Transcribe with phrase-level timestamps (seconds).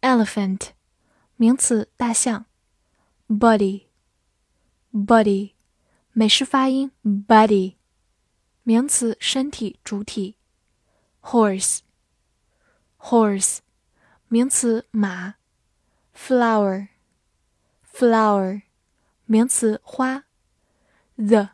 [0.00, 0.70] elephant，
[1.36, 2.46] 名词，大象。
[3.28, 5.52] body，body，
[6.12, 7.76] 美式发音，body，
[8.62, 10.36] 名词，身体，主体。
[11.22, 13.58] horse，horse，
[14.28, 15.34] 名词，马。
[16.16, 18.62] flower，flower，
[19.26, 20.24] 名词，花。
[21.16, 21.50] the，the，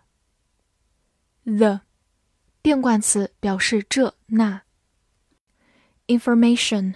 [2.62, 4.62] 定冠词，表示这那。
[6.06, 6.94] information。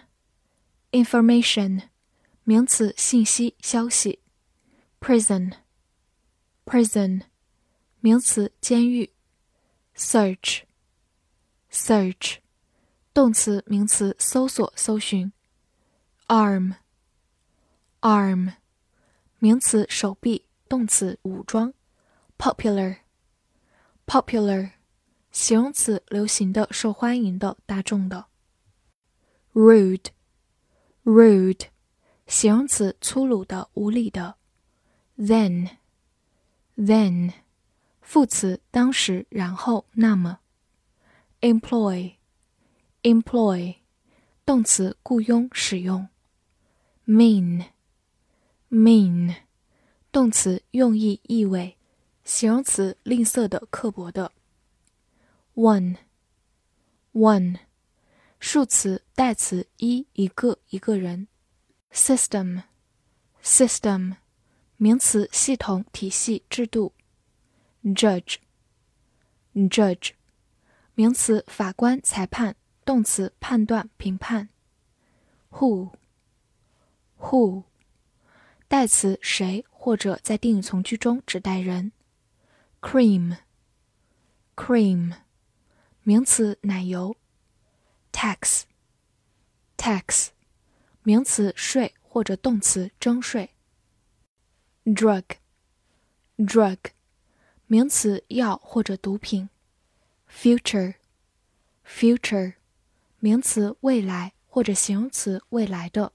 [0.92, 1.90] information，
[2.44, 4.20] 名词，信息、消息。
[5.00, 7.22] prison，prison，
[8.00, 9.12] 名词，监狱。
[9.96, 12.38] search，search，
[13.14, 15.32] 动词、名词，搜索、搜寻。
[16.28, 18.54] arm，arm，
[19.40, 21.74] 名词，手臂；动词，武装。
[22.38, 24.72] popular，popular，
[25.32, 28.26] 形容词，流行的、受欢迎的、大众的。
[29.54, 30.08] rude。
[31.10, 31.68] rude，
[32.28, 34.36] 形容词，粗鲁的、无理的。
[35.18, 37.34] then，then，
[38.02, 40.40] 副词，当时、然后、那么。
[41.42, 43.76] employ，employ，
[44.46, 46.08] 动词，雇佣、使用。
[47.08, 49.36] mean，mean，
[50.12, 51.78] 动词，用意、意味。
[52.24, 54.32] 形容词，吝啬的、刻薄的。
[55.54, 57.60] one，one。
[58.41, 61.29] 数词代词一一个一个人
[61.93, 64.17] ，system，system，
[64.79, 66.95] 名词系统体系制度
[67.85, 70.13] ，judge，judge，
[70.95, 74.49] 名词法官裁判动词判断评判
[75.51, 77.65] ，who，who，
[78.67, 81.93] 代词谁或者在定语从句中指代人
[82.81, 85.13] ，cream，cream，
[86.03, 87.15] 名词奶油。
[88.21, 90.29] tax，tax，
[91.03, 93.55] 名词税或者动词征税。
[94.85, 96.77] drug，drug，
[97.67, 99.49] 名词药或者毒品。
[100.31, 102.57] future，future，
[103.21, 106.13] 名词未来或者形容词未来的。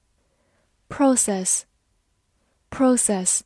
[0.88, 3.40] process，process，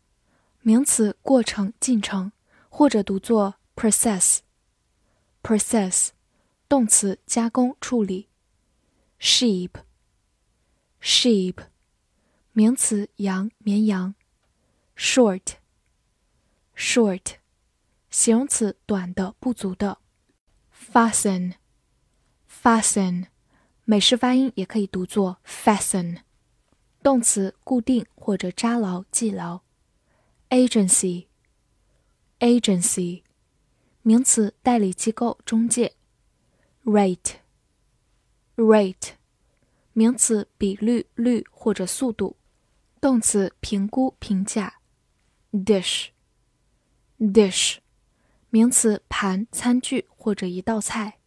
[0.59, 2.33] 名词过程进程
[2.67, 6.09] 或者读作 process，process，
[6.67, 8.27] 动词加工处理。
[9.20, 11.56] sheep，sheep，
[12.52, 14.14] 名词，羊，绵羊。
[14.96, 17.34] short，short，
[18.10, 19.98] 形容词，短的，不足的。
[20.92, 23.26] fasten，fasten，
[23.84, 26.18] 美式发音也可以读作 fasten，
[27.02, 29.62] 动词，固定或者扎牢、系牢。
[30.50, 33.22] agency，agency，
[34.02, 35.96] 名词，代理机构、中介。
[36.84, 37.38] rate。
[38.59, 39.11] rate，
[39.93, 42.35] 名词，比率、率或者速度；
[42.99, 44.75] 动词，评估、评价。
[45.53, 46.09] dish，dish，
[48.49, 51.19] 名词，盘、餐具或者一道菜。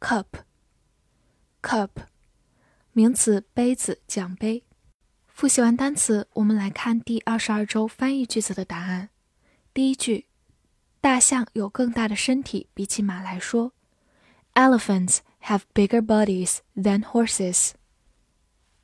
[0.00, 1.90] cup，cup，
[2.92, 4.64] 名词，杯子、奖杯。
[5.28, 9.10] 复习完单词，我们来看第二十二周翻译句子的答案。
[9.72, 10.26] 第一句，
[11.00, 13.72] 大象有更大的身体，比起马来说。
[14.54, 17.71] Elephants have bigger bodies than horses。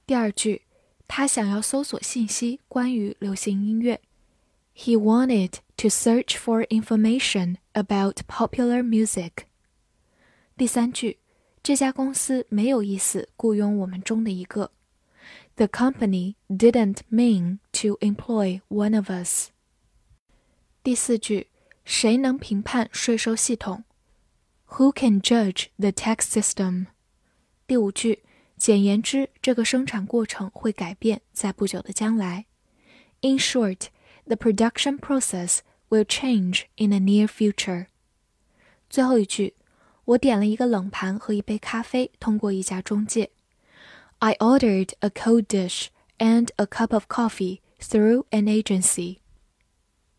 [0.06, 0.64] 第二句，
[1.08, 4.02] 他想要搜索信息关于流行音乐。
[4.76, 9.46] He wanted to search for information about popular music。
[10.58, 11.20] 第三句，
[11.62, 14.72] 这家公司没有意思雇佣我们中的一个。
[15.56, 19.50] The company didn't mean to employ one of us。
[20.82, 21.48] 第四句，
[21.84, 23.84] 谁能评判税收系统
[24.74, 26.88] ？Who can judge the tax system？
[27.68, 28.24] 第五句，
[28.58, 32.46] 简言之，这个生产过程会改变，在不久的将来。
[33.22, 33.88] In short,
[34.26, 35.60] the production process
[35.90, 37.88] will change in the near future。
[38.90, 39.56] 最后一句，
[40.06, 43.32] 我点了一个冷盘和一杯咖啡，通过一家中介。
[44.20, 45.88] I ordered a cold dish
[46.18, 49.18] and a cup of coffee through an agency。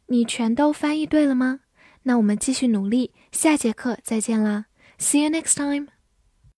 [0.07, 1.61] 你全都翻译对了吗？
[2.08, 4.66] 那我们继续努力，下节课再见啦
[5.00, 5.95] ！See you next time.